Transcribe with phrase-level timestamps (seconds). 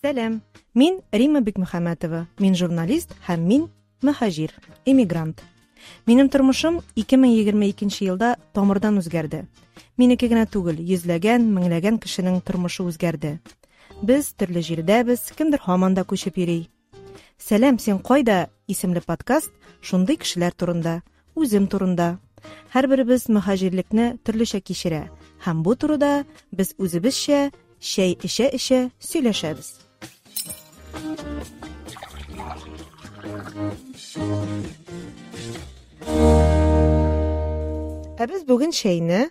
[0.00, 0.38] сәлем
[0.72, 3.64] мин рима бикмөхәмәтова мин журналист һәм мин
[4.00, 4.54] мөһаҗир
[4.88, 5.42] эмигрант
[6.06, 9.42] минем тормышым ике мең егерме икенче елда тамырдан үзгәрде.
[10.00, 13.34] Минеке генә түгел йөзләгән меңләгән кешенең тормышы үзгәрде.
[14.00, 16.70] Без төрле җирдәбез кемдер һаман да күчеп йөри.
[17.36, 21.02] Сәлем син кайда исемле подкаст шундый кешеләр турында
[21.36, 22.16] үзем турында.
[22.72, 25.10] Һәрберебез мөһаҗирлекне төрлечә кичерә
[25.44, 29.89] һәм бу турыда без үзебезчә чәй эчә эчә сөйләшәбез.
[38.15, 39.25] Ә без бүген чәйне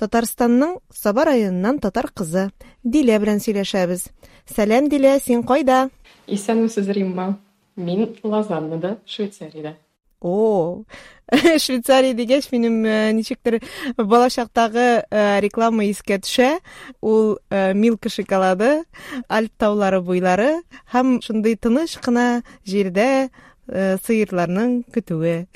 [0.00, 2.48] Татарстанның Саба районыннан татар кызы
[2.84, 4.08] Дилә белән сөйләшәбез.
[4.46, 5.88] Сәлам Дилә, син кайда?
[6.26, 7.38] Исәнмесез, Римма.
[7.76, 9.76] Мин Лозаннада, Швейцариядә.
[10.21, 10.83] О,
[11.57, 13.57] Швейцария дигәч, минем э, ничектер
[13.97, 16.59] балачактагы э, реклама искә төшә.
[17.01, 18.83] Ул э, Milka шоколады,
[19.27, 20.61] Альп таулары буйлары
[20.93, 23.29] һәм шундый тыныч кына җирдә
[23.71, 25.47] сыерларның көтүе.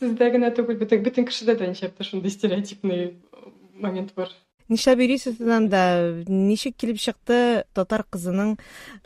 [0.00, 3.14] Сездә генә түгел, бөтен бөтен кешедә дә ничектер стереотипный
[3.78, 4.32] момент бар.
[4.68, 5.82] Нишләп йөрисез анда?
[6.28, 8.58] Ничек килеп чыкты татар кызының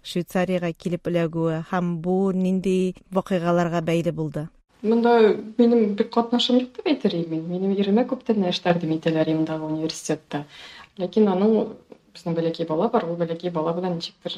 [0.03, 4.49] Швейцариягә килеп эләгүе һәм бу нинди вакыйгаларга бәйле булды?
[4.83, 7.47] Монда минем бик катнашым юк дип әйтер идем.
[7.47, 10.43] Минем иремә күптән эшләрдем итәләр мондагы университетта.
[10.99, 11.77] Ләкин аның
[12.13, 14.35] безнең бәләкәй бала бар, ул бәләкәй бала белән ничектер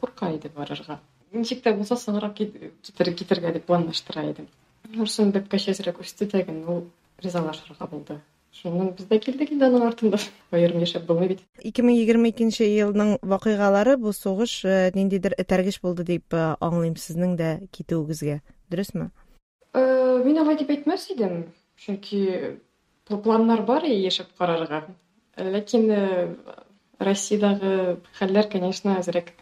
[0.00, 1.02] курка иде барырга.
[1.36, 4.48] Ничек тә булса соңрак китер китергә дип планлаштыра идем.
[4.94, 6.86] Нурсын бәпкәчәсрәк үсте тәген, ул
[7.20, 8.22] ризалашырга булды.
[8.62, 10.18] Без дә килдек инде аның артында.
[10.54, 11.40] Аерым яшәп булмый бит.
[11.66, 18.38] 2022 елның вакыйгалары бу сугыш э, ниндидер этәргеч булды дип э, аңлыйм сезнең дә китүегезгә.
[18.70, 19.10] Дөресме?
[19.74, 21.48] Э, мин алай дип әйтмәс идем.
[21.76, 22.56] Чөнки
[23.10, 24.84] планнар бар яшәп карарга.
[25.36, 25.90] Ләкин
[27.02, 29.32] Россиядагы хәлләр, конечно, әзрәк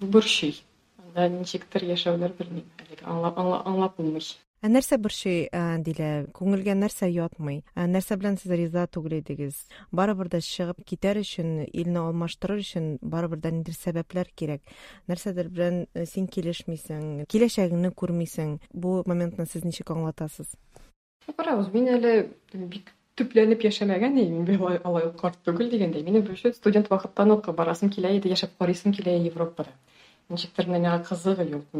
[0.00, 0.60] борчый.
[1.00, 2.68] Анда ничектер яшәүләр белмим.
[3.02, 3.96] Аңлап аңлап.
[4.58, 5.44] Ә нәрсә борчый,
[5.86, 6.26] Дилә?
[6.34, 7.60] Күңелгә нәрсә ятмый?
[7.78, 9.54] Ә нәрсә белән сез риза түгел идегез?
[9.94, 14.62] Барыбер дә чыгып китәр өчен, илне алмаштырыр өчен барыбер дә ниндер сәбәпләр кирәк.
[15.06, 18.58] Нәрсәдер белән син килешмисең, киләчәгеңне күрмисең.
[18.74, 20.50] Бу моментны сез ничек аңлатасыз?
[21.38, 22.14] Барабыз, мин әле
[22.50, 26.02] бик төпләнеп яшәмәгән мин алай ук карт түгел дигәндәй.
[26.02, 29.70] Минем студент вакыттан ук барасым килә иде, яшәп карыйсым килә Европада.
[30.28, 31.78] Ничектер миңа кызыгы юк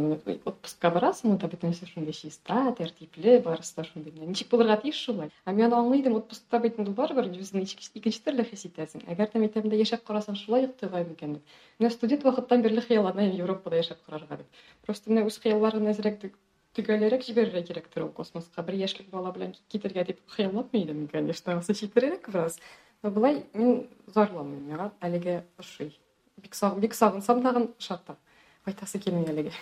[0.49, 5.29] отпускка барасың да бөтен нәрсе шундай чиста тәртипле барысы да шундай ничек булырга тиеш шулай
[5.47, 10.05] мин аны аңлый отпускта ул барыбер үзеңне икенче төрле хис итәсең әгәр дә мәктәбендә яшәп
[10.09, 14.63] карасаң шулай ук тыгай микән дип менә студент вакыттан бирле хыялланам европада яшәп карарга дип
[14.87, 16.31] просто менә үз хыялларын әзрәк
[16.79, 21.75] төгәлрәк җибәрергә кирәктер ул космоска бер яшьлек бала белән китергә дип хыяллатмый идем конечно сы
[21.75, 22.59] читерәк бераз
[23.03, 25.93] но болай мин зарланмыйм миңа әлегә ошый
[26.39, 28.19] бик сагынсам тагын шартлап
[28.68, 29.54] кайтасы килми әлеге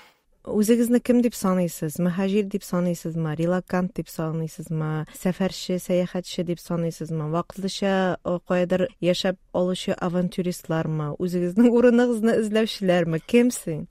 [0.41, 1.99] Үзегезне кем дип саныйсыз?
[2.01, 3.35] Мөхаҗир дип саныйсызмы?
[3.37, 5.05] Релакант дип саныйсызмы?
[5.13, 7.29] Сәфәрче, сәяхәтче дип саныйсызмы?
[7.29, 8.17] Вакытлыча
[8.49, 11.13] каядыр яшәп алучы авантюристлармы?
[11.21, 13.21] Үзегезнең урыныгызны эзләүчеләрме?
[13.21, 13.85] Кемсең?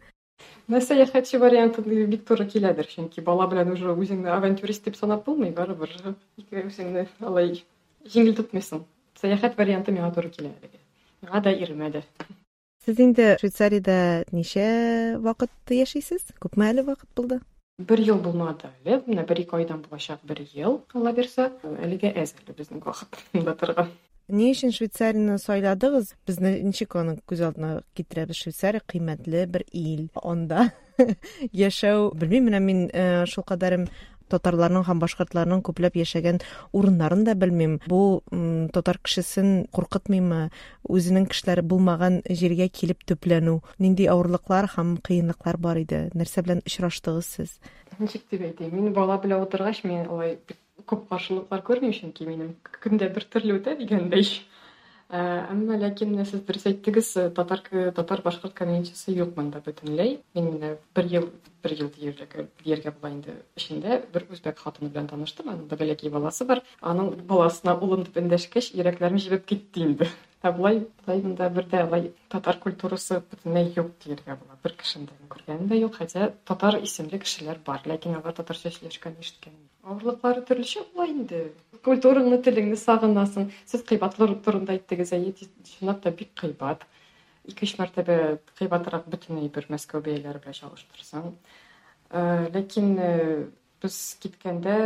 [0.67, 5.55] Мен сәяхәтче варианты бик туры киләдер, чөнки бала белән уже үзеңне авантюрист дип санап булмый,
[5.55, 5.95] барыбер
[6.37, 7.63] ике үзеңне алай
[8.11, 8.83] җиңел тотмыйсың.
[9.23, 10.51] Сәяхәт варианты миңа туры килә.
[11.23, 11.45] Миңа
[12.86, 12.94] да иремә дә.
[12.94, 16.22] Сез инде Швейцариядә ничә вакыт яшисез?
[16.40, 17.40] Күпме әле вакыт булды?
[17.78, 19.02] Бер ел булмады әле.
[19.08, 21.52] Менә бер ике айдан булачак бер ел, Алла бирсә.
[21.64, 23.90] Әлегә әз әле безнең вакытында торган.
[24.28, 26.16] Ни өчен Швейцарияны сайладыгыз?
[26.26, 28.38] Безне ничек аны күз алдына китерәбез?
[28.38, 28.82] Швейцария
[29.72, 30.10] ил.
[30.24, 30.72] Анда
[31.52, 33.88] яшәү, белмим, менә мин э, шул кадәрем
[34.34, 36.42] татарларның һәм башкортларның күпләп яшәгән
[36.76, 37.80] урыннарын да белмим.
[37.88, 38.22] Бу
[38.74, 40.50] татар кешесен куркытмыймы?
[40.90, 46.06] Үзенең кешеләре булмаган җиргә килеп төпләнү, нинди авырлыклар һәм кыенлыклар бар иде?
[46.14, 47.58] Нәрсә белән очраштыгыз сез?
[48.00, 48.74] Ничек дип әйтим?
[48.76, 50.38] Мин бала белән утыргач, мин алай
[50.86, 54.28] күп каршылыклар күрмим, чөнки минем көндә бер төрле үтә дигәндәй.
[55.14, 57.62] Әмма ләкин менә сез дөрес әйттегез, татар
[57.94, 60.16] татар башкорт комьюнитисы юк монда бөтенләй.
[60.34, 61.28] Мин менә бер ел
[61.62, 65.52] бер ел дияргә дияргә була инде эчендә бер үзбәк хатыны белән таныштым.
[65.54, 66.64] Аның да бәләкәй баласы бар.
[66.82, 70.10] Аның баласына улым дип эндәшкәч, йөрәкләрем җибеп китте инде.
[70.46, 71.86] Ә болай, болай монда бер дә
[72.30, 74.58] татар культурасы бөтенләй юк дияргә була.
[74.64, 79.58] Бер кешендә күргәнем дә юк, хотя татар исемле кешеләр бар, ләкин алар татарча сөйләшкән ишеткән.
[79.86, 81.42] Авырлыклары төрлечә була инде.
[81.86, 83.52] Культураңны, телеңне сагынасың.
[83.70, 85.34] Сез кыйбатлар турында әйттегез, әйе,
[85.76, 86.88] чынлап та бик кыйбат.
[87.46, 88.18] Ике-өч мәртәбә
[88.58, 91.30] кыйбатрак бөтенләй бер Мәскәү бәяләре белән чагыштырсаң.
[92.56, 92.90] Ләкин
[93.84, 94.78] без киткәндә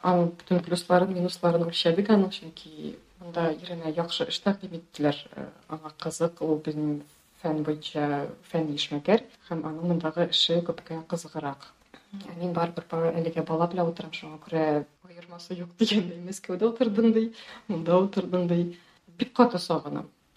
[0.00, 5.20] аның бөтен плюсларын, минусларын үлчәдек аның, чөнки монда иренә яхшы эш тәкъдим иттеләр.
[5.68, 7.02] Аңа кызык, ул безнең
[7.42, 8.08] фән буенча
[8.48, 11.68] фәнни эшмәкәр һәм аның мондагы эше күпкә кызыграк.
[12.12, 14.64] Мин барыбер әлегә бала белән утырам, шуңа күрә
[15.82, 17.22] дигәндәй, Мәскәүдә утырдым ди,
[17.68, 18.58] монда утырдым ди.
[19.20, 19.60] Бик каты.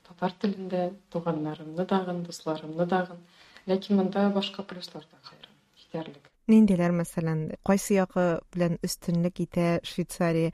[0.06, 3.19] Татар телендә туганнарымны дагын, дусларымны дагын.
[3.68, 5.36] Ләкин монда башка плюслар да.
[5.81, 6.35] Җитәрлек.
[6.45, 10.51] Ниндиләр мәсәлән, кайсы ягы белән үстенлек итә Швейцария?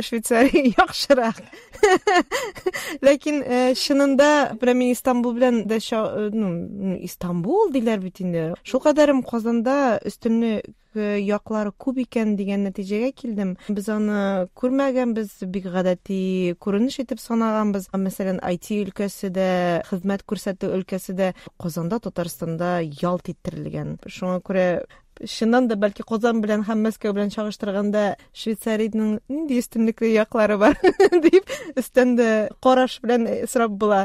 [0.00, 1.42] Швейцария яхшырак?
[3.06, 8.48] Ләкин э, чынында прям мин Истанбул белән дә э, ну, Истанбул диләр бит инде.
[8.64, 13.54] Шул кадәрем Казанда өстенлек яклары күп икән дигән нәтиҗәгә килдем.
[13.68, 17.90] Без аны күрмәгәнбез, бик гадәти күренеш итеп санаганбыз.
[17.96, 19.48] Мәсәлән, IT өлкәсе дә,
[19.88, 21.32] хезмәт күрсәтү өлкәсе дә
[21.62, 23.96] Казанда, Татарстанда ялт иттерелгән.
[24.06, 24.68] Шуңа күрә
[25.24, 28.02] Чыннан да бәлки Казан белән һәм Мәскәү белән чагыштырганда
[28.36, 30.76] Швейцариянең нинди өстенлекле яклары бар
[31.24, 31.48] дип
[31.80, 32.28] өстәндә
[32.60, 34.02] караш белән сорап була.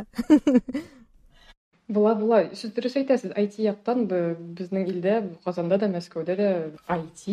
[1.92, 2.38] Була, була.
[2.56, 3.34] Сез дөрес әйтәсез.
[3.36, 6.50] IT яктан безнең илдә, Казанда да, Мәскәүдә дә
[6.88, 7.24] IT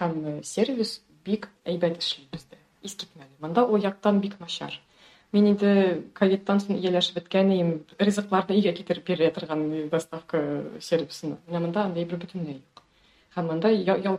[0.00, 0.96] һәм сервис
[1.26, 2.58] бик әйбәт эшли бездә.
[2.82, 3.30] Искитмәле.
[3.44, 4.74] Монда ул яктан бик начар.
[5.30, 7.70] Мин инде ковидтан соң ияләшеп беткән идем.
[8.02, 9.62] Ризыкларны өйгә китереп бирә торган
[9.92, 10.42] доставка
[10.80, 11.38] сервисына.
[11.46, 12.82] Менә монда андай бер бөтенләй юк.
[13.36, 14.18] Һәм монда ял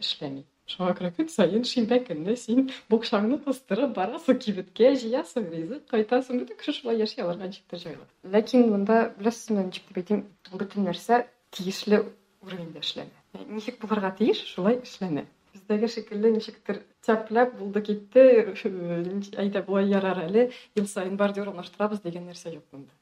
[0.00, 0.46] эшләми.
[0.70, 6.44] Шуңа күрә көн саен шимбә көнне син букшаңны кыстырып барасың кибеткә, җыясың ризык, кайтасың.
[6.44, 8.06] Бөтен кеше шулай яши алар ничектер җайлы.
[8.34, 10.22] Ләкин монда беләсезме, ничек дип әйтим,
[10.52, 11.24] бөтен нәрсә
[11.56, 12.04] тиешле
[12.46, 13.46] уровеньдә эшләнә.
[13.50, 15.26] Ничек булырга тиеш, шулай эшләнә.
[15.54, 18.24] Бездәге шикелле ничектер тәпләп булды китте,
[18.54, 22.94] әйдә болай ярар әле, ел саен бордюр алмаштырабыз дигән нәрсә юк монда.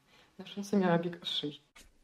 [0.49, 1.59] Шунысы миңа бик ошый.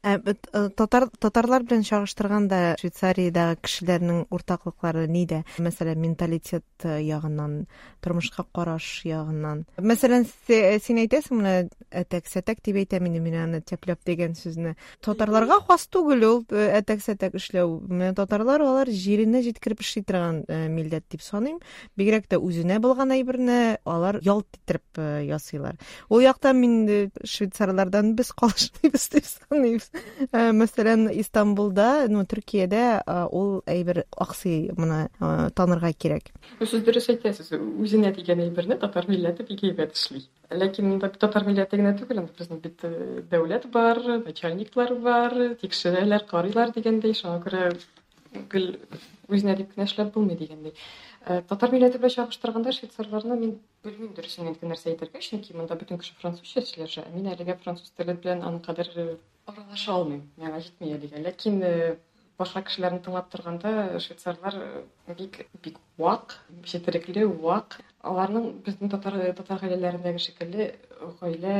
[0.06, 5.40] Ә, э, татар татарлар белән чагыштырганда Швейцариядәге кешеләрнең уртаклыклары нидә?
[5.58, 7.64] Мәсәлән, менталитет э, ягыннан,
[8.06, 9.64] тормышка караш ягыннан.
[9.82, 11.56] Мәсәлән, син әйтәсең, менә
[11.90, 14.76] әтәк-сәтәк дип әйтәм инде мин аны тәпләп дигән сүзне.
[15.02, 17.74] Татарларга хас түгел ул э, әтәк-сәтәк эшләү.
[17.90, 21.58] Менә татарлар алар җиренә җиткереп эшли торган милләт дип саныйм.
[21.98, 25.82] Бигрәк тә үзенә булган әйберне алар ялт иттереп ясыйлар.
[26.14, 29.82] Ул якта мин швейцарлардан без калышмыйбыз дип саныйм.
[30.32, 36.32] Э, мәсәлән истанбулда ну төркиядә э, ул әйбер аксый моны э, танырга кирәк.
[36.62, 40.24] Сез дөрес әйтәсез үзенә дигән әйберне татар милләте бик әйбәт эшли.
[40.52, 42.86] Ләкин татар милләте генә түгел безнең бит
[43.32, 47.70] дәүләт бар начальниклар бар тикшерәләр карыйлар дигәндәй шуңа күрә
[48.52, 48.72] гел
[49.32, 50.76] үзенә дип кенә эшләп булмый дигәндәй.
[51.26, 56.14] Татар милләте белән чагыштырганда швейцарларны мин белмим дөресен әйткән нәрсә әйтергә чөнки монда бөтен кеше
[56.20, 58.92] французча сөйләшә мин әлегә француз теле белән аникадәр
[59.50, 61.60] аралаша алмыйм миңа җитми әлегә ләкин
[62.38, 64.58] башка кешеләрне тыңлап торганда швейцарлар
[65.18, 70.68] бик бик вак четерекле вак аларның безнең татар татар гаиләләрендәге шикелле
[71.22, 71.56] гаилә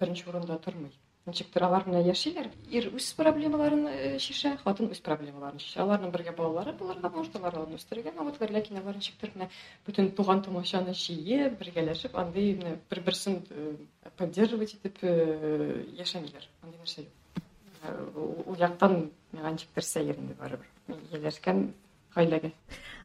[0.00, 0.90] беренче урында тормый.
[1.28, 3.84] Ничектер алар менә яшиләр ир үз проблемаларын
[4.22, 8.80] чишә хатын үз проблемаларын чишә аларның бергә балалары булырга может алар аны үстерергә могытлар ләкин
[8.82, 9.50] алар ничектер менә
[9.86, 12.56] бөтен туган тумачаны җыеп бергәләшеп андый
[12.90, 13.42] бер берсен
[14.16, 15.02] поддерживать итеп
[15.98, 16.48] яшәмиләр.
[16.62, 17.42] Андый нәрсә юк.
[18.46, 20.66] Ул яктан миңа ничектер сәер инде барыбер.
[21.12, 21.68] Ияләшкән
[22.16, 22.52] гаиләгә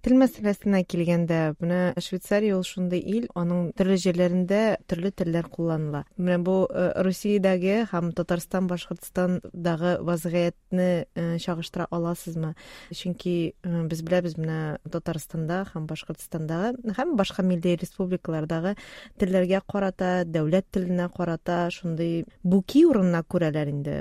[0.03, 6.01] тел мәсьәләсенә килгәндә менә швейцария ул шундый ил аның төрле җирләрендә төрле телләр кулланыла.
[6.19, 12.51] Менә бу э, русиядәге һәм татарстан башкортстандагы вазгыятьне э, чагыштыра аласызмы?
[12.91, 14.57] Чөнки э, без беләбез менә
[14.91, 18.75] татарстанда һәм башкортстандагы һәм башка милли республикалардагы
[19.23, 23.97] телләргә карата дәүләт теленә карата шундый буки урынына күрәләр инде.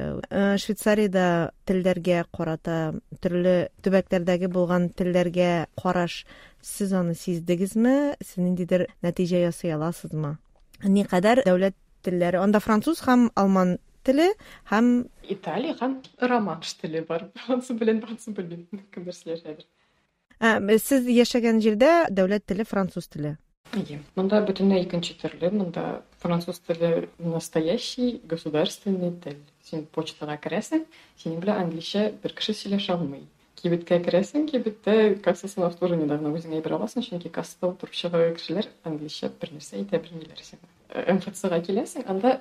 [0.58, 2.80] Швейцариядә телләргә карата
[3.22, 6.25] төрле төбәкләрдәге булган телләргә караш
[6.61, 10.37] сез аны сиздегезме сез ниндидер нәтиҗә ясый аласызмы
[10.83, 14.29] никадәр дәүләт телләре анда француз һәм алман теле
[14.71, 15.97] һәм италия һәм
[16.31, 23.07] романш теле бар француз белән француз белмим кемдер сөйләшәдер сез яшәгән җирдә дәүләт теле француз
[23.07, 23.37] теле
[23.75, 25.49] Эйе, монда бөтенләй икенче төрле.
[25.51, 29.35] Монда француз теле настоящий государственный тел.
[29.61, 30.85] Син почтага керәсең,
[31.19, 33.25] синең белән английчә бер кеше сөйләшә алмый
[33.62, 39.52] Кибеткә керәсең кибеттә кассасын обслуживание да үзеңә әйбер аласың чөнки кассада утыручы кешеләр английчә бер
[39.54, 42.40] нәрсә әйтә белмиләр сиңа мфцга киләсең анда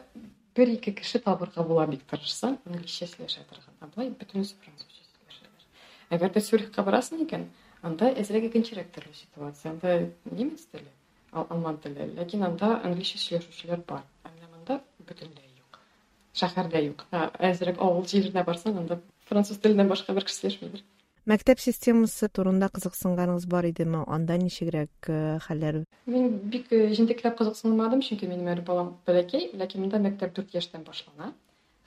[0.56, 6.18] бер ике кеше табырга була бик тырышсаң английчә сөйләшә торган а болай бөтенесе французча сөйләшәләр
[6.18, 7.46] әгәр дә цюрихка барасың икән
[7.86, 9.96] анда әзрәк икенчерәк төрле ситуация анда
[10.32, 10.90] немец теле
[11.32, 14.04] алман теле ләкин анда английчә сөйләшүчеләр бар.
[14.26, 15.80] Ә менә монда бөтенләй юк
[16.36, 17.06] шәһәрдә юк.
[17.12, 19.00] Әзрәк авыл җиренә барсаң анда
[19.30, 20.84] француз теленнән башка бер кеше сөйләшмәйдер
[21.30, 25.10] мәктәп системасы турында кызыксынганыңыз бар идеме анда ничегрәк
[25.48, 30.84] хәлләр мин бик җентекләп кызыксынмадым чөнки минем әле балам бәләкәй ләкин монда мәктәп дүрт яшьтән
[30.88, 31.34] башлана.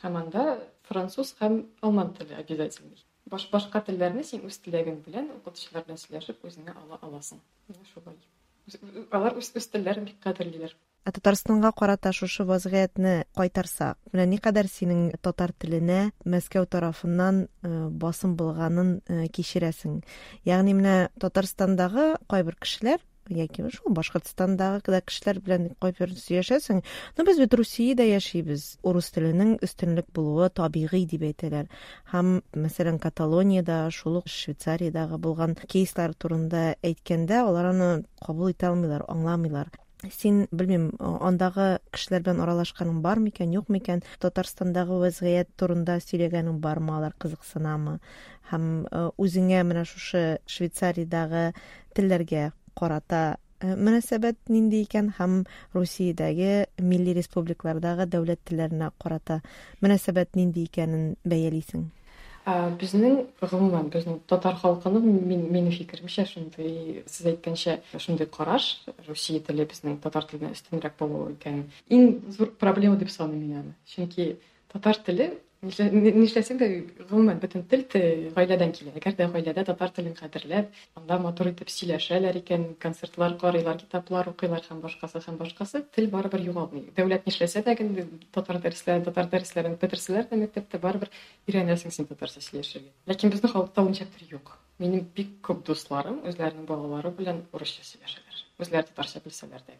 [0.02, 0.44] Һәм анда
[0.88, 3.02] француз һәм алман теле обязательный.
[3.30, 7.40] Баш башка телләрне син үз теләгең белән укытучылар белән сөйләшеп үзеңә ала аласың.
[7.92, 8.18] Шулай.
[9.10, 10.76] Алар үз телләрен бик кадерлиләр.
[11.04, 19.02] Татарстанга карата шушы вазгыятьне кайтарсак, менә никадәр синең татар теленә Мәскәү тарафыннан э, басым булганын
[19.04, 20.00] э, кичерәсең.
[20.48, 26.80] Ягъни менә Татарстандагы кайбер кешеләр яки шул Башкортстандагы да кешеләр белән кайбер сөйләшәсең.
[27.18, 28.78] Ну без бит Русиядә яшибез.
[28.82, 31.68] Урыс теленең өстенлек булуы табигый дип әйтәләр.
[32.12, 37.94] Һәм мәсәлән Каталониядә, шул ук Швейцариядәге булган кейслар турында әйткәндә, алар аны
[38.24, 39.72] кабул итә алмыйлар, аңламыйлар
[40.12, 46.96] син белмим андагы кешеләр белән аралашканың бар микән юк микән татарстандагы вазгыять турында сөйләгәнең бармы
[46.98, 47.98] алар кызыксынамы?
[48.50, 48.68] Һәм
[49.16, 51.46] үзеңә менә шушы швейцариядагы
[51.96, 53.24] телләргә карата
[53.64, 55.12] мөнәсәбәт нинди икән?
[55.18, 55.44] Һәм
[55.74, 59.40] русиядәге милли республикалардагы дәүләт телләренә карата
[59.80, 61.14] мөнәсәбәт нинди икәнен
[62.44, 68.66] безнең гомумән безнең татар халкының минем фикеремчә шундый сез әйткәнчә шундый караш
[69.08, 73.74] русия теле безнең татар теленә өстенрәк булу икән иң зур проблема дип саныйм мин аны
[73.88, 74.36] чөнки
[74.73, 76.67] татар теле нишләсәң дә
[77.09, 82.37] гомумән бөтен тел гаиләдән килә әгәр дә гаиләдә татар телен кадерләп анда матур итеп сөйләшәләр
[82.39, 87.75] икән концертлар карыйлар китаплар укыйлар һәм башкасы һәм башкасы тел барыбер югалмый дәүләт нишләсә дә
[88.31, 91.11] татар дәресләрен татар дәресләрен бетерсәләр дә мәктәптә барыбер
[91.49, 96.71] өйрәнәсең син татарча сөйләшергә ләкин безнең халыкта ул ничектер юк минем бик күп дусларым үзләренең
[96.71, 99.75] балалары белән урысча сөйләшәләр үзләре татарча белсәләр дә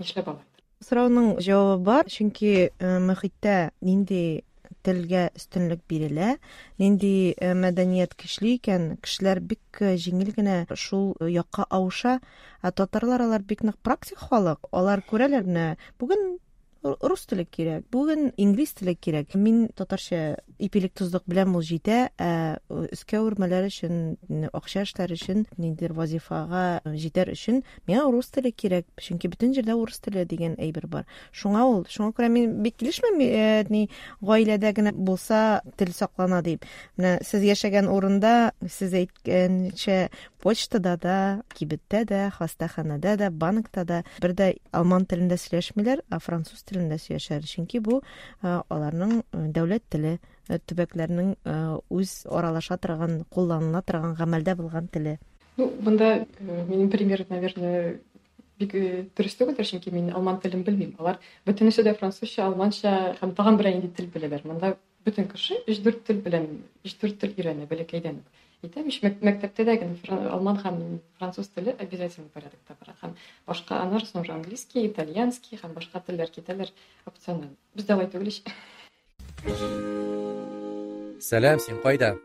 [0.00, 2.09] нишләп алай сорауның җавабы бар.
[2.11, 4.43] Чөнки мөхиттә нинди
[4.83, 6.33] телгә өстөнлек бирелә
[6.81, 12.17] нинди мәдәният көчле икән кешеләр бик җиңел генә шул якка авыша
[12.63, 14.67] ә татарлар алар бик нык практик халык.
[14.71, 15.67] Алар күрәләр менә
[16.01, 16.37] бүген
[16.83, 22.31] рус теле кирәк бүген инглиз теле кирәк мин татарча ипилек тозлык белән ул җитә ә
[22.69, 24.17] өскә үрмәләр өчен
[24.51, 30.01] акча эшләр өчен ниндидер вазифага җитәр өчен миңа рус теле кирәк чөнки бөтен җирдә урыс
[30.03, 31.07] теле дигән әйбер бар.
[31.31, 33.21] Шуңа ул шуңа күрә мин бик килешмәм
[33.71, 33.87] ни
[34.21, 36.67] гаиләдә генә булса тел саклана дип.
[36.97, 40.09] Менә сез яшәгән урында сез әйткәнчә
[40.43, 41.17] почтада да
[41.55, 47.45] кибеттә дә хастаханәдә дә банкта да бер дә алман телендә сөйләшмиләр а француз телендә сөйләшәләр
[47.47, 48.01] чөнки бу
[48.43, 49.21] аларның
[49.55, 50.17] дәүләт теле
[50.49, 51.35] төбәкләрнең
[51.93, 55.19] үз аралаша торган кулланыла торган гамәлдә булган теле.
[55.57, 57.99] Ну бында минем пример наверное
[58.59, 58.73] бик
[59.17, 60.95] дөрес түгелдер чөнки мин алман телен белмим.
[60.99, 64.45] Алар бөтенесе дә французча алманча һәм тагын бер инде тел беләләр.
[64.47, 64.75] Монда
[65.05, 66.47] бөтен кеше өч дүрт тел белән
[66.85, 68.21] өч дүрт тел өйрәнә бәләкәйдән.
[68.63, 69.73] Әйтәм ич мәктәптә дә
[70.31, 70.77] алман һәм
[71.19, 73.15] француз теле обязательный порядокта бара һәм
[73.47, 76.71] башка аннан соң английский итальянский һәм башка телләр китәләр
[77.05, 78.31] опциональ бездә алай түгел
[81.19, 82.15] сәлам син кайда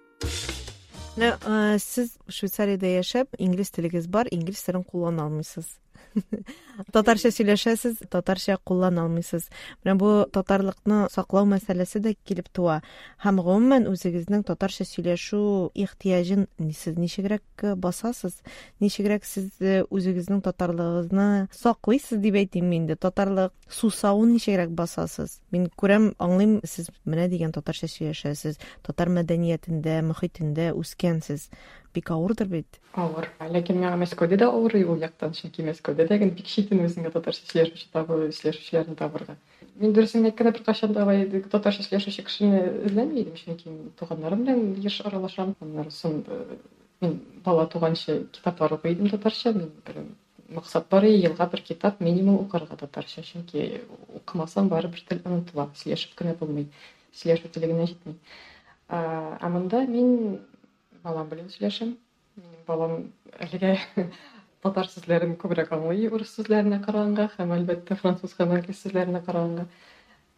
[1.82, 5.74] сез швейцариядә яшәп инглиз телегез бар инглиз телен куллана алмыйсыз
[6.94, 9.48] татарча сөйләшәсез татарча куллана алмыйсыз.
[9.84, 12.80] Менә бу татарлыкны саклау мәсьәләсе дә килеп туа.
[13.24, 15.40] Һәм гомумән үзегезнең татарча сөйләшү
[15.84, 16.46] ихтыяҗын
[16.76, 18.38] сез ничегрәк басасыз?
[18.82, 19.50] Ничегрәк сез
[19.90, 22.96] үзегезнең татарлыгыгызны саклыйсыз дип әйтим инде?
[22.96, 25.40] Татарлык сусавын ничегрәк басасыз?
[25.54, 28.60] Мин күрәм аңлыйм сез менә дигән татарча сөйләшәсез.
[28.86, 31.48] Татар мәдәниятендә мөхитендә үскәнсез.
[31.94, 32.80] Бик авырдыр бит.
[32.94, 37.46] Авыр ләкин миңа мәскәүдә дә авыр ул яктан чөнки мәскәүдә дә бик читен үзеңә татарча
[37.50, 39.36] сөйләшүче табы сөйләшүчеләрне
[39.78, 41.06] мин дөресен беркайчан да
[41.50, 42.62] татарча сөйләшүче кешене
[43.42, 45.54] чөнки туганнарым белән аралашам.
[45.88, 46.24] Соң
[47.00, 50.04] мин бала туганчы китаплар укый татарча мин бер
[50.48, 53.82] максат бар бер китап минимум укырга татарча чөнки
[54.16, 56.68] укымасаң барыбер тел онытыла сөйләшеп кенә булмый
[57.14, 58.16] сөйләшү генә җитми
[58.88, 59.36] ә
[61.08, 61.94] балам сөйләшәм
[62.38, 62.96] минем балам
[63.46, 63.74] әлегә
[64.64, 69.68] татар сүзләрен күбрәк аңлый урыс сүзләренә караганда һәм әлбәттә француз һәм англис сүзләренә караганда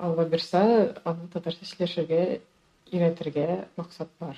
[0.09, 0.65] алла бирсә
[1.05, 2.21] аны татарча сөйләшергә
[2.93, 3.49] өйрәтергә
[3.81, 4.37] максат бар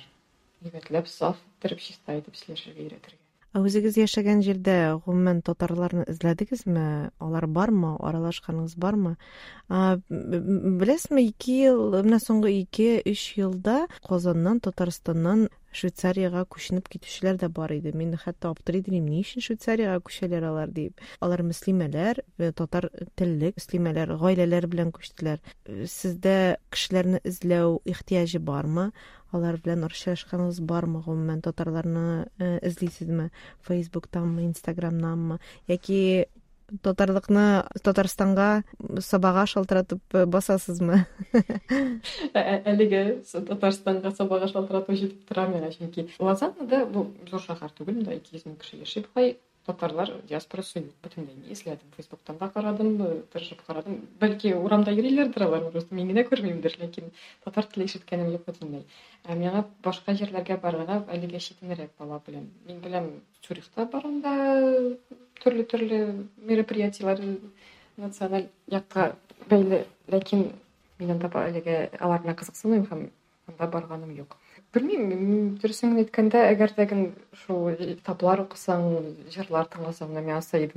[0.63, 3.21] егетләп саф иттереп чиста итеп сөйләшергә өйрәтергә
[3.53, 4.75] Ә үзегез яшәгән җирдә
[5.05, 7.11] гомумән татарларны эзләдегезме?
[7.21, 7.91] Алар бармы?
[8.01, 9.11] Аралашканыңыз бармы?
[9.69, 13.75] Беләсезме, 2 ел, менә соңгы 2-3 елда
[14.07, 20.01] Казаннан, Татарстаннан швейцарияга күченеп китүчеләр дә бар иде мин хәтта аптырый идем ни өчен швейцарияга
[20.07, 22.21] күчәләр алар дип алар мөслимәләр
[22.57, 22.89] татар
[23.19, 25.41] телле мөслимәләр гаиләләр белән күчтеләр
[25.89, 26.37] сездә
[26.73, 28.91] кешеләрне эзләү ихтыяҗы бармы?
[29.33, 31.01] Алар белән аралашканыгыз бармы?
[31.05, 32.27] Гомумән татарларны
[32.61, 33.29] эзлисезме?
[33.67, 36.27] Фейсбуктанмы инстаграмнанмы яки
[36.81, 37.45] татарлыкны
[37.83, 38.63] татарстанга
[38.99, 41.03] сабага шалтыратып басасызмы?
[42.33, 48.37] Әлеге татарстанга сабага шалтыратып жетип тора миңа чөнки лозаннада бу зур шәһәр түгел мында ике
[48.37, 49.05] йөз мең кеше яши.
[49.07, 52.97] Бугай татарлар диаспорасы юк бөтенләй не эзләдем фейсбуктан да карадым
[53.31, 57.13] тырышып карадым бәлки урамда йөриләрдер алар просто мин генә күрмимдер ләкин
[57.45, 58.83] татар теле ишеткәнем юк бөтенләй
[59.23, 62.49] ә миңа башка җирләргә барырга әлегә читенрәк бала белән.
[62.67, 63.09] Мин беләм
[63.47, 64.19] цюрихта барам
[65.43, 65.99] да төрле төрле
[66.37, 67.19] мероприятиялар
[67.97, 69.15] националь якка
[69.49, 69.85] бәйле.
[70.07, 70.51] Ләкин
[70.99, 73.03] мин анда әлегә алар белән кызыксынмыйм һәм
[73.51, 74.37] анда барганым юк.
[74.73, 77.03] Белмим дөресен әйткәндә әгәр дәген
[77.43, 78.87] шул китаплар укысаң
[79.35, 80.15] җырлар тыңласаң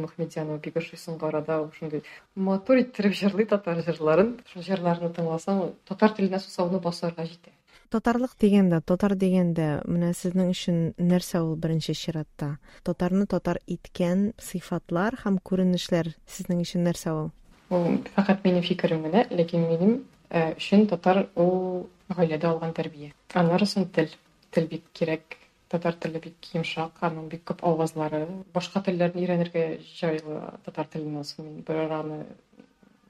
[0.04, 2.02] мөхмедиянова бик ошый соңгы арада шундый
[2.34, 4.36] матур иттереп җырлый татар җырларын.
[4.52, 7.55] Шул җырларны тыңласаң татар теленә сусауны басарга җитә.
[7.90, 15.18] Татарлык дигәндә татар дигәндә менә сезнең өчен нәрсә ул беренче чиратта татарны татар иткән сыйфатлар
[15.24, 17.30] һәм күренешләр сезнең өчен нәрсә ул
[17.70, 19.96] ул фақат минем фикерем генә ләкин минем
[20.30, 24.10] өчен татар ул гаиләдә алган тәрбия аннары соң тел
[24.54, 25.38] тел бик кирәк
[25.68, 28.22] татар теле бик йомшак аның бик күп авазлары
[28.54, 29.64] башка телләрне өйрәнергә
[29.98, 32.20] җайлы татар теленнән соң мин бер араны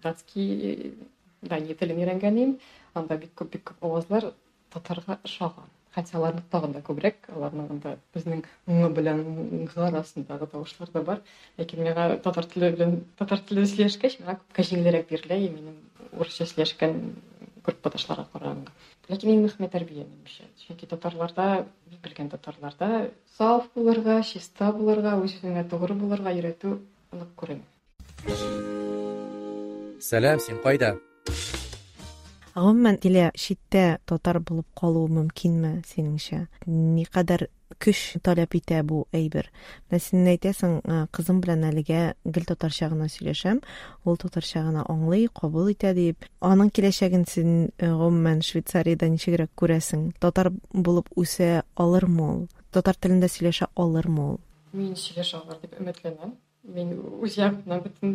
[0.03, 0.95] датский
[1.43, 2.57] дания телен өйрәнгән
[2.95, 4.33] анда бик күп бик күп авазлар
[4.73, 9.23] татарга ошаган хотя аларны тагын да күбрәк аларның анда безнең ң белән
[9.71, 11.23] г арасындагы тавышлар да бар.
[11.57, 15.79] Ләкин миңа татар теле белән татар теле сөйләшкәч миңа күпкә җиңелрәк бирелә минем
[16.13, 17.01] урысча сөйләшкән
[17.67, 18.75] группадашларга караганда
[19.09, 21.47] ләкин иң мөһиме тәрбия минемчә чөнки татарларда
[21.91, 22.91] мин белгән татарларда
[23.39, 26.79] саф булырга чиста булырга үз үзеңә тугры булырга өйрәтү
[27.19, 27.67] нык күренә
[30.11, 30.97] сәлам син кайда
[32.57, 37.49] гомумән дилә читтә татар булып калу мөмкинме синеңчә никадәр
[37.83, 39.51] көч таләп итә бу әйбер?
[39.91, 40.79] Менә син әйтәсең
[41.13, 43.61] кызым белән әлегә гел татарча гына сөйләшәм
[44.07, 46.25] ул татарча гына аңлый кабул итә дип.
[46.41, 50.13] Аның киләчәген син гомумән швейцариядә ничегрәк күрәсең.
[50.23, 52.43] Татар булып үсә алырмы ул?
[52.73, 54.41] Татар телендә сөйләшә алырмы ул?
[54.73, 56.37] Мин сөйләшә алыр дип өметләнәм.
[56.75, 58.15] Мин үз ягымнан бөтен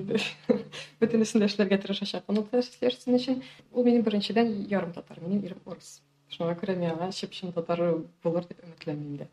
[1.01, 5.99] бөтенесен дә эшләргә тырышачакмын ул эшләрсен өчен ул минем беренчедән ярым татар минем ирем урыс
[6.35, 7.83] шуңа күрә миңа чып-чын татар
[8.23, 9.27] булыр дип өметләним дә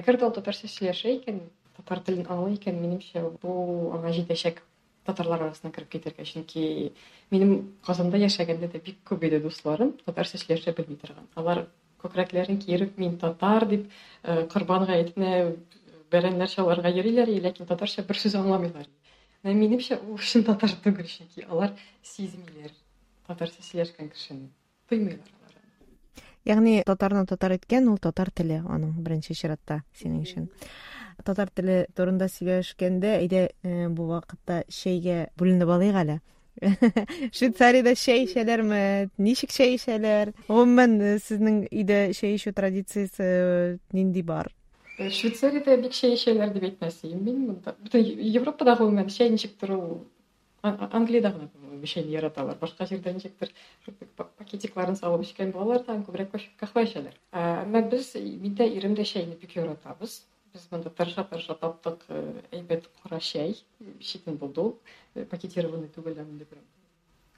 [0.00, 1.16] әгәр дә ул татарча сөйләшә
[1.76, 4.62] татар телен аңлый икән минемчә бу аңа җитәчәк
[5.06, 6.92] татарлар арасына кереп китәргә чөнки
[7.30, 7.54] минем
[7.86, 11.66] казанда яшәгәндә дә бик күп иде дусларым татарча сөйләшә белми торган алар
[12.02, 13.90] күкрәкләрен киереп мин татар дип
[14.52, 15.34] корбан гаетенә
[16.14, 18.88] бәрәннәр чаларга йөриләр ләкин татарча бер сүз аңламыйлар
[19.44, 22.72] минемчә ул чын татар түгел чөнки алар сизмиләр
[23.28, 24.48] татарча сөйләшкән кешене
[24.88, 25.34] тоймыйлар
[26.48, 30.48] ягъни татарны татар иткән ул татар теле аның беренче чиратта синең өчен
[31.24, 33.44] татар теле турында сөйләшкәндә әйдә
[33.96, 36.20] бу вакытта чәйгә бүленеп алыйк әле
[37.34, 38.82] швейцариядә чәй эчәләрме
[39.18, 43.26] ничек чәй эчәләр гомумән сезнең өйдә чәй эчү традициясе
[43.92, 44.52] нинди бар?
[44.98, 50.04] Швейцарияда бик чәй эчәләр дип әйтмәсем мин монда бөтен европада гомумән чәй ничектер ул
[50.62, 51.48] англиядә гына
[51.84, 53.50] чәйне яраталар башка җирдә ничектер
[54.16, 59.56] пакетикларын салып эчкән балалардан күбрәк каһвә эчәләр әмма без мин дә ирем дә чәйне бик
[59.58, 60.22] яратабыз
[60.54, 62.06] без монда тырыша тырыша таптык
[62.52, 63.58] әйбәт кара чәй
[64.00, 66.62] читен булды ул пакетированный түгел инде бер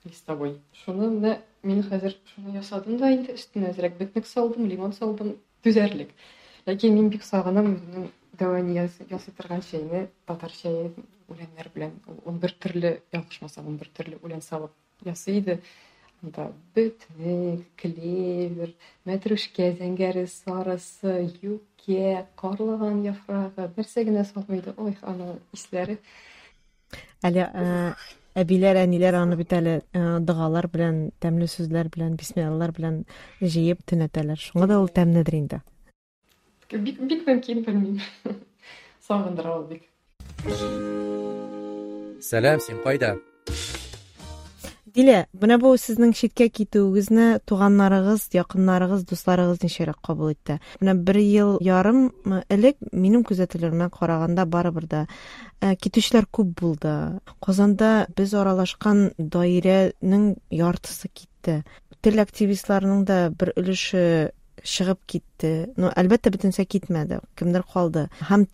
[0.04, 0.58] листовой.
[0.84, 6.12] Шуны менә мин хәзер шуны ясадым да инде өстенә әзрәк бөтнек салдым лимон салдым түзәрлек
[6.66, 10.90] ләкин мин бик сагынам үземнең дәвани ясый торган чәйне татар чәе
[11.30, 11.92] үләннәр белән.
[12.24, 14.72] Ун бер төрле ялгышмасам ун бер төрле үлән салып
[15.06, 15.60] ясый иде.
[16.24, 18.72] Анда бөтнек клевер
[19.06, 25.98] мәтрүшкә зәңгәре сарысы юкә карлыган яфрагы нәрсә генә салмый ой аның исләре.
[27.22, 27.46] Әле
[28.34, 33.02] әбиләр әниләр аны бит әле догалар белән тәмле сүзләр белән бисмиллалар белән
[33.40, 34.40] җыеп төнәтәләр.
[34.40, 35.60] Шуңа да ул тәмледер инде.
[36.70, 38.00] Бик бик мөмкин белмим
[39.06, 39.86] сагындыра ул бик.
[42.26, 43.16] Сәлам син кайда
[44.96, 50.58] дилә менә бу сезнең читкә китүегезне туганнарыгыз якыннарыгыз дусларыгыз ничәрәк кабул итте?
[50.80, 52.08] Менә бер ел ярым
[52.48, 55.02] элек минем күзәтүләремә караганда барыбер да
[55.60, 56.94] китүчеләр күп булды.
[57.44, 61.62] Казанда без аралашкан даирәнең яртысы китте.
[62.00, 68.46] Тел активистларының да бер өлеше чыгып китте ну әлбәттә бөтенсә китмәде кемдер калды һәм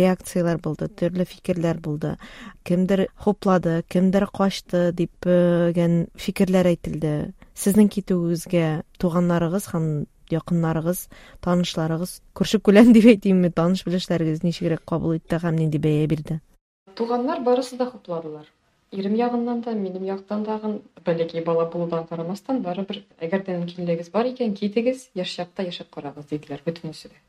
[0.00, 2.16] реакциялар булды төрле фикерләр булды
[2.64, 11.06] кемдер хуплады кемдер качты дип ген фикерләр әйтелде сезнең китүегезгә туганнарыгыз һәм якыннарыгыз
[11.44, 16.40] танышларыгыз күрше күләм дип әйтимме таныш белешләрегез ничегрәк кабул итте һәм нинди бәя бирде
[16.96, 18.46] туганнар барысы да хупладылар.
[18.92, 24.30] Ирем ягыннан да минем яктан дагы бәләкәй бала булудан карамастан барыбер әгәр дә мөмкинлегегез бар
[24.32, 27.20] икән китегез яшь чакта яшәп карагыз диделәр бөтенесе дә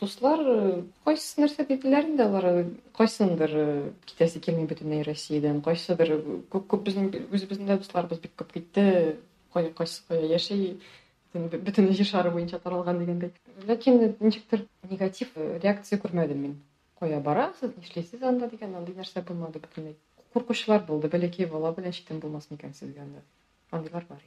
[0.00, 0.40] дуслар
[1.04, 2.48] кайсы нәрсә диделәр инде алар
[2.98, 6.16] кайсындыр китәсе килми бөтенләй россиядән кайсыдыр
[6.50, 9.16] күп күп безнең үзебезнең дә дусларыбыз бик күп китте
[9.54, 10.78] кая кайсы кая яши
[11.34, 13.32] бөтен жер шары буенча таралган дегендей
[13.68, 16.56] ләкин ничектер негатив реакция күрмәдем мин.
[17.00, 19.96] Кая барасыз нишләйсез анда дигән андый нәрсә булмады бөтенләй.
[20.34, 23.22] Куркучылар булды бәләкәй бала белән читтән булмас микән сезгә анда.
[23.70, 24.22] Андыйлар бар.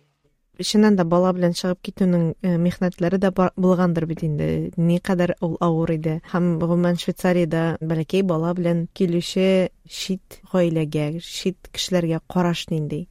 [0.62, 2.30] Чыннан да бала белән чыгып китүнең
[2.64, 4.72] мехнәтләре дә булгандыр бит инде.
[4.78, 6.22] Никадәр ул авыр иде.
[6.32, 13.06] Һәм гомумән швейцариядә бәләкәй бала белән килүче чит гаиләгә чит кешеләргә караш нинди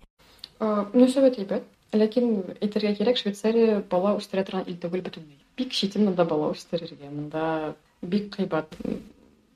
[0.64, 1.70] мөнәсәбәт әйбәт.
[1.94, 7.10] Ләкин әйтергә кирәк швейцария бала үстерә торган ил түгел бөтенләй бик читен монда бала үстерергә.
[7.10, 8.74] Монда бик кыйбат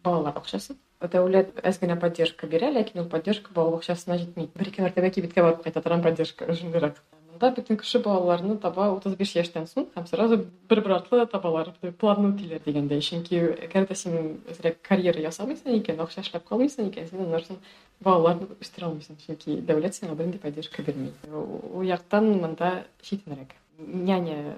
[0.05, 0.77] балалар акчасы
[1.16, 5.44] дәүләт әз генә поддержка бирә ләкин ул поддержка бала бакчасына җитми бер ике мәртәбә кибеткә
[5.44, 7.02] барып кайта торган поддержка шундыйрак
[7.34, 10.38] монда бөтен кеше балаларны таба утыз биш яшьтән соң һәм сразу
[10.70, 14.18] бер бер артлы табалар плавно үтиләр дигәндәй чөнки әгәр дә син
[14.52, 17.60] әзрәк карьера ясамыйсың икән акча эшләп калмыйсың икән син аннан соң
[18.04, 24.58] балаларны үстерә алмыйсың чөнки дәүләт сиңа бернинди поддержка бирми у яктан монда читенрәк няня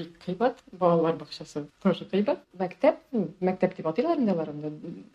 [0.00, 3.00] бик кыйбат балалар бакчасы тоже кыйбат мәктәп
[3.48, 4.52] мәктәп дип атыйлар инде алар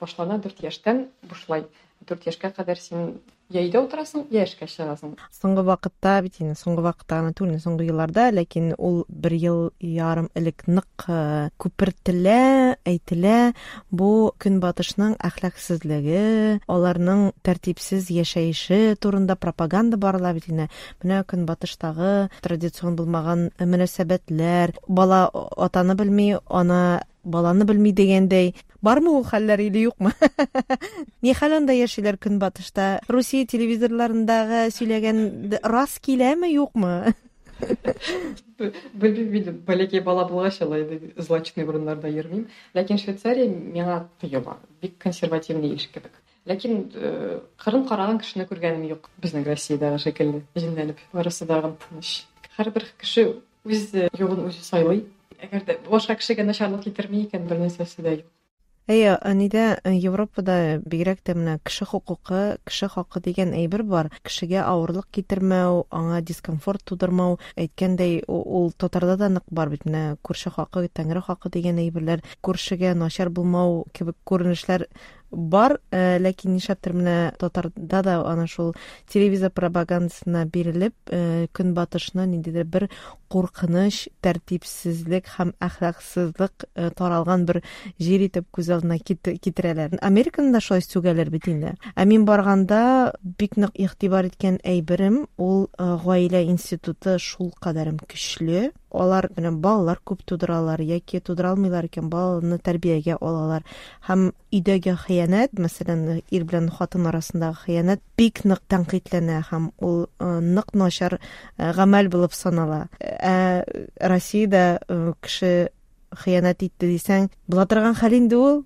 [0.01, 1.65] башлана дүрт яшьтән бушлай
[2.09, 3.13] дүрт яшькә кадәр син
[3.52, 7.86] я өйдә утырасың я эшкә чыгасың соңгы вакытта бит инде соңгы вакытта гына түгел соңгы
[7.86, 11.06] елларда ләкин ул бер ел ярым элек нык
[11.62, 13.38] күпертелә әйтелә
[13.90, 14.10] бу
[14.42, 20.68] көнбатышның әхлаксызлыгы аларның тәртипсез яшәеше турында пропаганда барыла бит инде
[21.04, 28.54] менә көнбатыштагы традицион булмаган мөнәсәбәтләр бала атаны белми ана баланы белми дигәндәй
[28.86, 30.14] бармы ул хәлләр или юкмы
[31.26, 37.14] ни хәл анда яшиләр көнбатышта русия телевизорларындагы сөйләгән рас киләме юкмы
[37.58, 42.46] белмим инде бәләкәй бала булгач алай злачный урыннарда йөрмим.
[42.76, 46.12] Ләкин швейцария миңа тоела бик консервативный ил кебек.
[46.46, 46.84] Ләкин
[47.62, 52.26] кырын караган кешене күргәнем юк безнең россиядагы шикелле җенләнеп барысы да тыныч.
[52.58, 53.28] Һәрбер кеше
[53.64, 55.06] үз юлын үзе сайлый.
[56.22, 58.32] Кешегә начарлык китерми икән бер нәрсәсе дә юк
[58.86, 64.10] әйе нидә европада бигрәк тә менә кеше хокукы кеше хакы дигән әйбер бар.
[64.22, 67.40] Кешегә авырлык китермәү аңа дискомфорт тудырмау.
[67.58, 72.22] Әйткәндәй ул татарда да нык бар бит менә күрше хакы тәңре хакы дигән әйберләр.
[72.46, 74.86] Күршегә начар булмау кебек күренешләр
[75.30, 78.74] бар э, ләкин нишләптер менә татарда да ана шул
[79.10, 82.88] телевизор пропагандасына бирелеп э, көнбатышны ниндидер бер
[84.24, 87.62] тәртипсезлек һәм әхлаксызлык э, таралган бер
[88.00, 89.98] җир итеп күз алдына китерәләр.
[90.02, 91.74] Американы да шулай сүгәләр бит инде.
[91.94, 98.72] Ә мин барганда бик нык игътибар иткән әйберем ул гаилә институты шул кадәрем көчле.
[98.96, 103.66] Алар менә балалар күп тудыралар яки тудыра алмыйлар икән баланы тәрбиягә алалар.
[104.06, 110.72] Һәм өйдәге хыянәт мәсәлән ир белән хатын арасындагы хыянәт бик нык тәнкыйтьләнә һәм ул нык
[110.72, 111.18] начар
[111.58, 112.86] гамәл булып санала.
[113.20, 113.64] Ә
[114.00, 114.66] россиядә
[115.24, 115.70] кеше
[116.16, 118.60] хыянәт итте дисәң була торган хәл инде ул.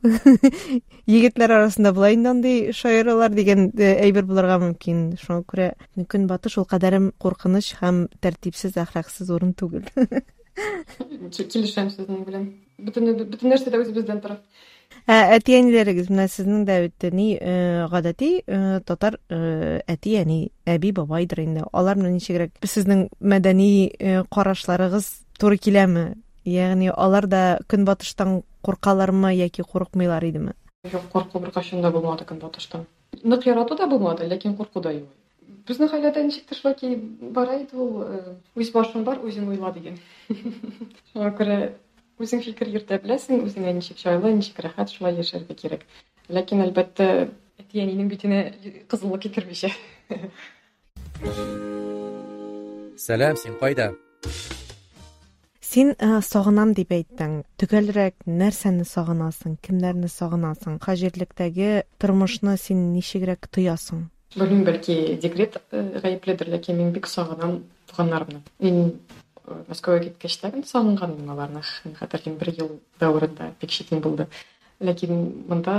[1.10, 5.16] Егетләр арасында болай инде андый шаяралар дигән әйбер булырга мөмкин.
[5.20, 5.70] Шуңа күрә
[6.10, 9.88] көнбатыш ул кадәрем куркыныч һәм тәртипсез әхлаксыз урын түгел.
[11.40, 12.50] Килешәм сезнең белән.
[12.80, 14.40] Бөтен бөтен нәрсә дә үзебездән тора.
[15.10, 17.28] Әти әниләрегез менә сезнең дә бит ни?
[17.92, 18.30] Гадәти
[18.86, 21.66] татар әти әни әби бабайдыр инде.
[21.72, 26.14] Алар менән ничегрәк сезнең мәдәни карашларыгыз туры киләме?
[26.44, 32.86] Ягъни алар да көнбатыштан куркалармы яки курыкмыйлар идеме жок коркуу беркачан да булмады көнбатыштан.
[33.22, 35.08] Нык яратуу да булмады ләкин куркуу да юк.
[35.68, 36.96] Безнең гаиләдә ничектер шулай
[37.36, 38.06] бара иде ул?
[38.56, 39.98] Башың бар үзең уйла дигән.
[41.12, 41.58] Шуңа күрә
[42.20, 45.86] беләсең үзеңә ничек җайлы ничек рәхәт шулай яшәргә кирәк
[46.28, 47.08] ләкин әлбәттә
[47.62, 48.42] әти әнинең битенә
[48.92, 49.72] кызыллык китермичә
[53.08, 53.90] сәлам син кайда
[55.70, 55.92] Син
[56.26, 57.44] сагынам дип әйттең.
[57.62, 60.80] Төгәлрәк нәрсәне сагынасың, кемнәрне сагынасың?
[60.82, 64.08] Хаҗирлектәге тормышны син ничегрәк тоясың?
[64.34, 68.42] Белмим, бәлки декрет гаепледер, ләкин мин бик туганнарымны.
[68.58, 68.98] Мин
[69.48, 70.38] Мәскәүгә киткәч
[70.70, 71.62] сагынганмын аларны.
[71.98, 74.26] Хәтерлим, бер ел дәврында бик читен булды.
[74.80, 75.76] Ләкин монда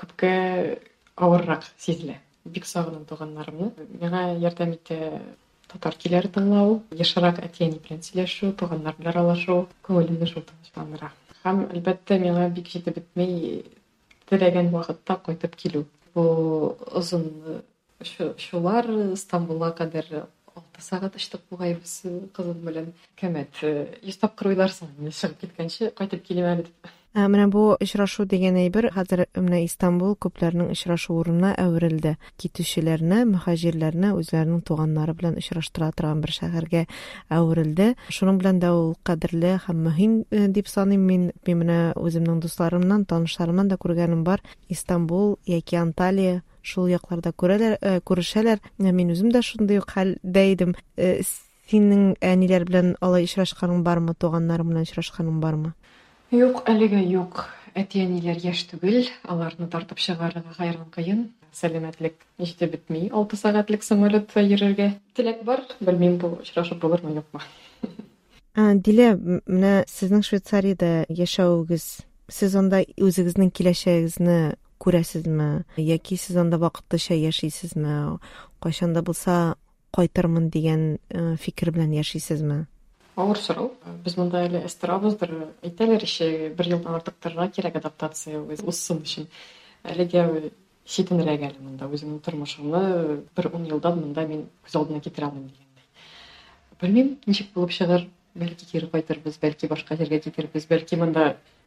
[0.00, 0.32] күпкә
[1.16, 2.18] авыррак сизелә.
[2.44, 3.72] Бик сагынам туганнарымны.
[4.00, 5.20] Миңа ярдәм итә
[5.70, 11.12] татар телләре тыңлау, ешрак әти-әни белән сөйләшү, туганнар белән аралашу, күңелемне шул тынычландыра.
[11.44, 13.62] Һәм әлбәттә миңа бик җитеп бетмәй
[14.30, 15.84] теләгән вакытта кайтып килү.
[16.14, 16.24] Бу
[16.90, 17.62] озын
[18.40, 20.26] шулар Стамбулга кадәр
[20.84, 21.96] сәгать очтык бугайбыз
[22.36, 22.94] кызым белән.
[23.20, 23.64] Кәмәт,
[24.02, 26.90] йөз тапкыр уйларсың, чыгып киткәнче кайтып килим әле дип.
[27.10, 32.12] Ә, менә бу очрашу дигән әйбер хәзер менә Истанбул күпләрнең очрашу урынына әверелде.
[32.38, 36.84] Китүчеләрне, мөхаҗирләрне үзләренең туганнары белән очраштыра торган бер шәһәргә
[37.34, 37.88] әверелде.
[38.14, 41.24] Шуның белән дә ул кадерле һәм мөһим э, дип саныйм мин.
[41.48, 44.46] Мин менә үземнең дусларымнан, танышларымнан да күргәнем бар.
[44.68, 48.60] Истанбул яки Анталия шул якларда күрәләр, э, күрешәләр.
[48.78, 50.74] Мин үзем дә шундый ук хәлдә идем.
[50.96, 51.20] Э,
[51.70, 55.74] синең әниләр белән алай очрашканың бармы, туганнарың белән очрашканың бармы?
[56.30, 57.46] Юк, әлегә юк.
[57.78, 61.28] Әти-әниләр яшь түгел, аларны тартып чыгарырга гайран кыен.
[61.54, 64.92] Сәламәтлек җитеп бетми, 6 сәгатьлек самолетта йөрергә.
[65.14, 67.42] Теләк бар, белмим бу очрашып булырмы, юкмы.
[68.54, 69.14] Дилә,
[69.46, 74.38] менә сезнең Швейцариядә яшәүегез, сез анда үзегезнең киләчәгегезне
[74.80, 78.18] күрәсезме, яки сез анда вакытлыча яшисезме,
[78.60, 79.56] кайчан да булса
[79.94, 80.98] кайтырмын дигән
[81.38, 82.66] фикер белән яшисезме?
[83.16, 83.72] Авыр сорау.
[84.04, 85.52] Без монда әле эстерабыздыр.
[85.66, 89.26] Әйтәләр ише, бер елдан артык торырга кирәк адаптация усын өчен.
[89.84, 90.50] Әлегә
[90.86, 92.80] читенрәк әле монда үземнең тормышымны
[93.36, 95.50] бер 10 елдан монда мин күз алдына китерә алмыйм
[96.80, 98.08] дигәндәй.
[98.30, 100.20] Бәлки кире кайтырбыз, бәлки башка җиргә
[100.70, 100.96] бәлки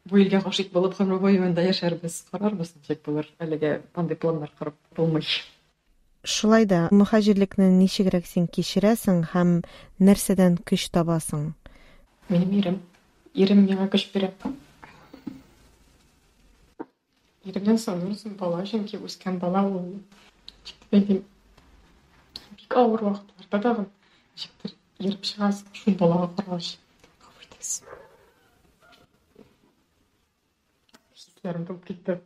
[0.09, 2.23] бу илгә гашыйк булып гомер буе монда яшәрбез.
[2.31, 3.29] Карарбыз, ничек булыр.
[3.39, 5.25] Әлегә андый планнар корып булмый.
[6.23, 9.57] Шулай да мөхаҗирлекне ничегрәк син кичерәсең һәм
[9.99, 11.53] нәрсәдән көч табасың?
[12.29, 12.77] Минем ирем.
[13.33, 14.31] Ирем миңа көч бирә.
[17.83, 19.89] Соң үзем бала чөнки үскән бала ул
[20.91, 21.17] бәлки
[22.59, 23.89] бик авыр вакытларда тагын
[24.35, 26.77] ничектер иреп чыгасың шул балага карагач.
[31.43, 32.21] Булып китте.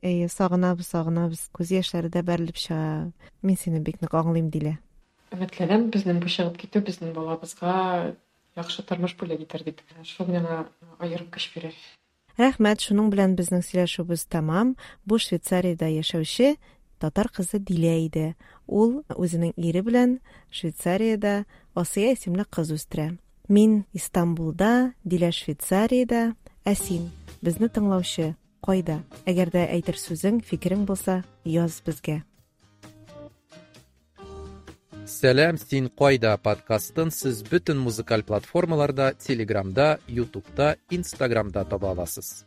[0.00, 1.40] Әйе, сагынабыз, сагынабыз.
[1.52, 3.10] Күз яшьләре дә бәрелеп чыга.
[3.44, 4.78] Мин сине бик нык аңлыйм, Дилә.
[5.36, 8.14] Өметләнәм, безнең бу чыгып китү безнең балабызга
[8.56, 9.82] яхшы тормыш бүләк итәр дип.
[10.08, 10.62] Шул миңа
[10.98, 11.72] аерым көч бирә.
[12.40, 14.76] Рәхмәт, шуның белән безнең сөйләшүбез тәмам.
[15.04, 16.54] Бу Швейцариядә яшәүче
[17.04, 18.30] татар кызы Дилә иде.
[18.66, 23.10] Ул үзенең ире белән Швейцариядә Асия исемле кыз үстерә.
[23.48, 26.32] Мин Истанбулда, Дилә Швейцариядә,
[26.64, 27.10] ә син
[27.42, 28.32] безне тыңлаучы
[28.64, 29.02] кайда?
[29.28, 32.22] Әгәр дә әйтер сүзең, фикерең булса, яз безгә.
[35.04, 42.46] Сәлам, син кайда подкастын сез бөтен музыкаль платформаларда, Телеграмда, Ютубта, Инстаграмда таба аласыз.